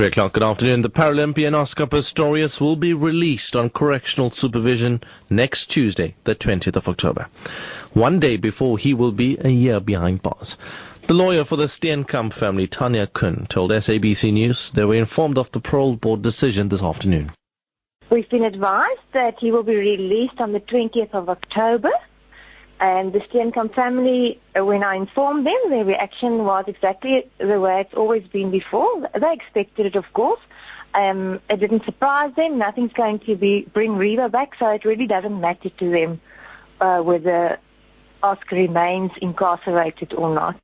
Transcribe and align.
3 0.00 0.06
o'clock 0.06 0.32
good 0.32 0.42
afternoon. 0.42 0.80
The 0.80 0.88
Paralympian 0.88 1.52
Oscar 1.54 1.86
Pistorius 1.86 2.58
will 2.58 2.74
be 2.74 2.94
released 2.94 3.54
on 3.54 3.68
correctional 3.68 4.30
supervision 4.30 5.02
next 5.28 5.66
Tuesday, 5.66 6.14
the 6.24 6.34
20th 6.34 6.76
of 6.76 6.88
October. 6.88 7.28
One 7.92 8.18
day 8.18 8.38
before 8.38 8.78
he 8.78 8.94
will 8.94 9.12
be 9.12 9.36
a 9.38 9.50
year 9.50 9.78
behind 9.78 10.22
bars. 10.22 10.56
The 11.06 11.12
lawyer 11.12 11.44
for 11.44 11.56
the 11.56 11.66
Steenkamp 11.66 12.32
family, 12.32 12.66
Tania 12.66 13.08
Koen, 13.08 13.44
told 13.46 13.72
SABC 13.72 14.32
News 14.32 14.70
they 14.70 14.86
were 14.86 14.94
informed 14.94 15.36
of 15.36 15.52
the 15.52 15.60
parole 15.60 15.96
board 15.96 16.22
decision 16.22 16.70
this 16.70 16.82
afternoon. 16.82 17.32
We've 18.08 18.30
been 18.30 18.44
advised 18.44 19.12
that 19.12 19.38
he 19.38 19.52
will 19.52 19.64
be 19.64 19.76
released 19.76 20.40
on 20.40 20.52
the 20.52 20.60
20th 20.60 21.12
of 21.12 21.28
October. 21.28 21.90
And 22.80 23.12
the 23.12 23.20
Steenkamp 23.20 23.74
family, 23.74 24.40
uh, 24.58 24.64
when 24.64 24.82
I 24.82 24.94
informed 24.94 25.46
them, 25.46 25.60
their 25.68 25.84
reaction 25.84 26.44
was 26.44 26.64
exactly 26.66 27.28
the 27.36 27.60
way 27.60 27.82
it's 27.82 27.92
always 27.92 28.26
been 28.26 28.50
before. 28.50 29.06
They 29.14 29.32
expected 29.34 29.84
it, 29.84 29.96
of 29.96 30.10
course. 30.14 30.40
Um, 30.94 31.40
it 31.50 31.60
didn't 31.60 31.84
surprise 31.84 32.34
them. 32.34 32.56
Nothing's 32.56 32.94
going 32.94 33.18
to 33.20 33.36
be 33.36 33.66
bring 33.74 33.92
Reeva 33.96 34.30
back, 34.30 34.54
so 34.58 34.70
it 34.70 34.86
really 34.86 35.06
doesn't 35.06 35.38
matter 35.40 35.68
to 35.68 35.90
them 35.90 36.20
uh, 36.80 37.00
whether 37.02 37.58
Oscar 38.22 38.56
remains 38.56 39.12
incarcerated 39.20 40.14
or 40.14 40.34
not. 40.34 40.56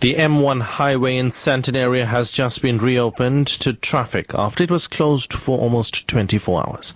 The 0.00 0.14
M1 0.14 0.62
highway 0.62 1.18
in 1.18 1.28
Sandton 1.28 1.76
area 1.76 2.06
has 2.06 2.30
just 2.30 2.62
been 2.62 2.78
reopened 2.78 3.48
to 3.48 3.74
traffic 3.74 4.32
after 4.34 4.64
it 4.64 4.70
was 4.70 4.86
closed 4.86 5.34
for 5.34 5.58
almost 5.58 6.08
24 6.08 6.66
hours. 6.66 6.94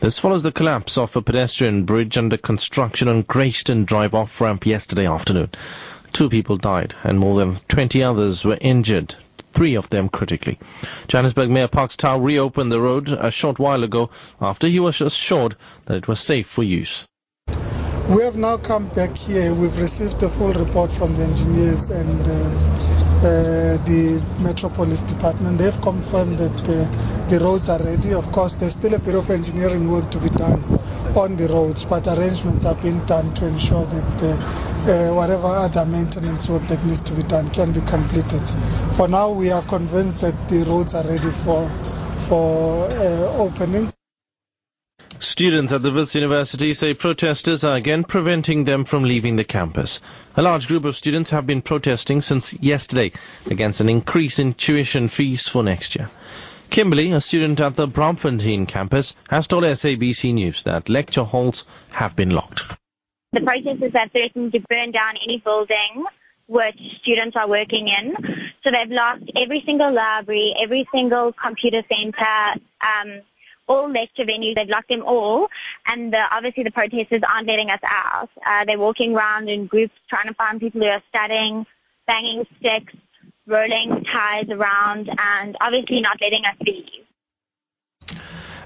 This 0.00 0.18
follows 0.18 0.42
the 0.42 0.52
collapse 0.52 0.96
of 0.96 1.14
a 1.14 1.20
pedestrian 1.20 1.84
bridge 1.84 2.16
under 2.16 2.38
construction 2.38 3.08
on 3.08 3.24
Grayston 3.24 3.84
Drive 3.84 4.14
off-ramp 4.14 4.64
yesterday 4.64 5.06
afternoon. 5.06 5.50
Two 6.14 6.30
people 6.30 6.56
died 6.56 6.94
and 7.02 7.18
more 7.18 7.36
than 7.36 7.56
20 7.68 8.02
others 8.02 8.42
were 8.42 8.56
injured, 8.58 9.14
three 9.52 9.74
of 9.74 9.90
them 9.90 10.08
critically. 10.08 10.58
Johannesburg 11.08 11.50
Mayor 11.50 11.68
Parks 11.68 11.98
Tau 11.98 12.18
reopened 12.18 12.72
the 12.72 12.80
road 12.80 13.10
a 13.10 13.30
short 13.30 13.58
while 13.58 13.84
ago 13.84 14.08
after 14.40 14.66
he 14.66 14.80
was 14.80 15.02
assured 15.02 15.56
that 15.84 15.98
it 15.98 16.08
was 16.08 16.20
safe 16.20 16.46
for 16.46 16.62
use. 16.62 17.06
We 18.08 18.22
have 18.22 18.36
now 18.36 18.56
come 18.56 18.86
back 18.90 19.16
here. 19.16 19.52
We've 19.52 19.80
received 19.80 20.22
a 20.22 20.28
full 20.28 20.52
report 20.52 20.92
from 20.92 21.12
the 21.14 21.24
engineers 21.24 21.90
and 21.90 22.20
uh, 22.20 22.34
uh, 23.26 23.82
the 23.82 24.22
Metro 24.38 24.70
Police 24.70 25.02
Department. 25.02 25.58
They've 25.58 25.80
confirmed 25.82 26.38
that 26.38 26.68
uh, 26.70 27.28
the 27.28 27.40
roads 27.42 27.68
are 27.68 27.82
ready. 27.82 28.14
Of 28.14 28.30
course, 28.30 28.54
there's 28.54 28.74
still 28.74 28.94
a 28.94 29.00
bit 29.00 29.16
of 29.16 29.28
engineering 29.28 29.90
work 29.90 30.08
to 30.12 30.18
be 30.18 30.28
done 30.28 30.62
on 31.18 31.34
the 31.34 31.48
roads, 31.50 31.84
but 31.84 32.06
arrangements 32.06 32.64
are 32.64 32.76
being 32.76 33.04
done 33.06 33.34
to 33.34 33.46
ensure 33.48 33.84
that 33.84 34.22
uh, 34.22 34.30
uh, 34.30 35.14
whatever 35.16 35.48
other 35.48 35.84
maintenance 35.84 36.48
work 36.48 36.62
that 36.68 36.84
needs 36.84 37.02
to 37.02 37.12
be 37.12 37.22
done 37.22 37.50
can 37.50 37.72
be 37.72 37.80
completed. 37.80 38.42
For 38.94 39.08
now, 39.08 39.32
we 39.32 39.50
are 39.50 39.62
convinced 39.62 40.20
that 40.20 40.48
the 40.48 40.62
roads 40.70 40.94
are 40.94 41.02
ready 41.02 41.34
for 41.42 41.68
for 42.30 42.86
uh, 42.86 43.42
opening. 43.42 43.95
Students 45.18 45.72
at 45.72 45.82
the 45.82 45.90
Wits 45.90 46.14
University 46.14 46.74
say 46.74 46.92
protesters 46.92 47.64
are 47.64 47.76
again 47.76 48.04
preventing 48.04 48.64
them 48.64 48.84
from 48.84 49.04
leaving 49.04 49.36
the 49.36 49.44
campus. 49.44 50.00
A 50.36 50.42
large 50.42 50.68
group 50.68 50.84
of 50.84 50.96
students 50.96 51.30
have 51.30 51.46
been 51.46 51.62
protesting 51.62 52.20
since 52.20 52.52
yesterday 52.60 53.12
against 53.46 53.80
an 53.80 53.88
increase 53.88 54.38
in 54.38 54.52
tuition 54.52 55.08
fees 55.08 55.48
for 55.48 55.62
next 55.62 55.96
year. 55.96 56.10
Kimberly, 56.68 57.12
a 57.12 57.20
student 57.20 57.60
at 57.60 57.76
the 57.76 57.88
Braamfontein 57.88 58.68
campus, 58.68 59.16
has 59.30 59.46
told 59.46 59.64
SABC 59.64 60.34
News 60.34 60.64
that 60.64 60.88
lecture 60.88 61.24
halls 61.24 61.64
have 61.90 62.14
been 62.14 62.30
locked. 62.30 62.76
The 63.32 63.40
protesters 63.40 63.92
have 63.94 64.10
threatened 64.12 64.52
to 64.52 64.60
burn 64.68 64.90
down 64.90 65.14
any 65.24 65.38
building 65.38 66.04
which 66.46 66.78
students 67.00 67.36
are 67.36 67.48
working 67.48 67.88
in. 67.88 68.14
So 68.62 68.70
they've 68.70 68.90
locked 68.90 69.30
every 69.34 69.62
single 69.64 69.92
library, 69.92 70.54
every 70.58 70.86
single 70.92 71.32
computer 71.32 71.82
center, 71.88 72.60
um, 72.80 73.22
all 73.68 73.88
lecture 73.88 74.24
venues. 74.24 74.54
They've 74.54 74.68
locked 74.68 74.88
them 74.88 75.02
all, 75.04 75.48
and 75.86 76.12
the, 76.12 76.24
obviously 76.34 76.62
the 76.62 76.70
protesters 76.70 77.22
aren't 77.28 77.46
letting 77.46 77.70
us 77.70 77.80
out. 77.84 78.30
Uh, 78.44 78.64
they're 78.64 78.78
walking 78.78 79.14
around 79.16 79.48
in 79.48 79.66
groups 79.66 79.94
trying 80.08 80.28
to 80.28 80.34
find 80.34 80.60
people 80.60 80.80
who 80.80 80.88
are 80.88 81.02
studying, 81.08 81.66
banging 82.06 82.46
sticks, 82.58 82.94
rolling 83.46 84.04
ties 84.04 84.48
around, 84.50 85.10
and 85.18 85.56
obviously 85.60 86.00
not 86.00 86.20
letting 86.20 86.44
us 86.44 86.56
leave. 86.64 87.05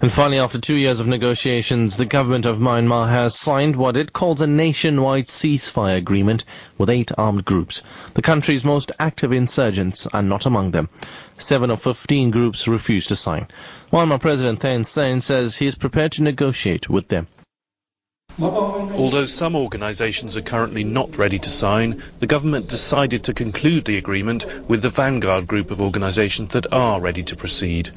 And 0.03 0.11
finally, 0.11 0.39
after 0.39 0.59
two 0.59 0.77
years 0.77 0.99
of 1.01 1.07
negotiations, 1.07 1.99
the 1.99 2.07
government 2.07 2.47
of 2.47 2.57
Myanmar 2.57 3.11
has 3.11 3.39
signed 3.39 3.77
what 3.77 3.99
it 3.99 4.15
calls 4.15 4.41
a 4.41 4.47
nationwide 4.47 5.27
ceasefire 5.27 5.99
agreement 5.99 6.47
with 6.79 6.89
eight 6.89 7.13
armed 7.19 7.45
groups. 7.45 7.83
The 8.15 8.23
country's 8.23 8.65
most 8.65 8.93
active 8.99 9.31
insurgents 9.31 10.07
are 10.07 10.23
not 10.23 10.47
among 10.47 10.71
them. 10.71 10.89
Seven 11.37 11.71
of 11.71 11.83
15 11.83 12.31
groups 12.31 12.67
refused 12.67 13.11
to 13.11 13.17
sign. 13.17 13.49
Myanmar 13.93 14.21
President 14.21 14.61
Thein 14.61 14.85
Sein 14.85 15.21
says 15.21 15.57
he 15.57 15.67
is 15.67 15.75
prepared 15.75 16.13
to 16.13 16.23
negotiate 16.23 16.89
with 16.89 17.09
them. 17.09 17.27
Although 18.39 19.27
some 19.27 19.57
organisations 19.57 20.37
are 20.37 20.43
currently 20.43 20.85
not 20.85 21.19
ready 21.19 21.39
to 21.39 21.49
sign, 21.49 22.03
the 22.21 22.27
government 22.27 22.69
decided 22.69 23.25
to 23.25 23.35
conclude 23.35 23.85
the 23.85 23.99
agreement 23.99 24.47
with 24.69 24.83
the 24.83 24.89
vanguard 24.89 25.47
group 25.47 25.71
of 25.71 25.83
organisations 25.83 26.53
that 26.53 26.73
are 26.73 27.01
ready 27.01 27.23
to 27.25 27.37
proceed. 27.37 27.91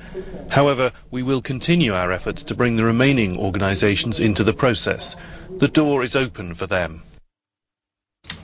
However, 0.49 0.91
we 1.11 1.23
will 1.23 1.41
continue 1.41 1.93
our 1.93 2.11
efforts 2.11 2.45
to 2.45 2.55
bring 2.55 2.75
the 2.75 2.83
remaining 2.83 3.37
organisations 3.37 4.19
into 4.19 4.43
the 4.43 4.53
process. 4.53 5.15
The 5.59 5.67
door 5.67 6.03
is 6.03 6.15
open 6.15 6.53
for 6.55 6.67
them. 6.67 7.03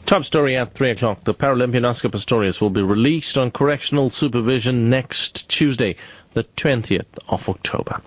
Top 0.05 0.25
story 0.25 0.57
at 0.57 0.73
3 0.73 0.91
o'clock. 0.91 1.23
The 1.23 1.33
Paralympian 1.33 1.85
Oscar 1.85 2.09
Pistorius 2.09 2.59
will 2.59 2.69
be 2.69 2.81
released 2.81 3.37
on 3.37 3.51
correctional 3.51 4.09
supervision 4.09 4.89
next 4.89 5.49
Tuesday, 5.49 5.97
the 6.33 6.43
20th 6.43 7.05
of 7.27 7.47
October. 7.47 8.01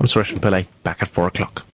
I'm 0.00 0.06
Suresh 0.06 0.32
Pillay, 0.38 0.66
back 0.82 1.02
at 1.02 1.08
4 1.08 1.26
o'clock. 1.28 1.66